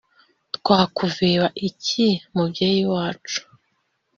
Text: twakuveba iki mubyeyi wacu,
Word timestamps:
twakuveba 0.55 1.47
iki 1.67 2.07
mubyeyi 2.35 2.83
wacu, 2.93 3.39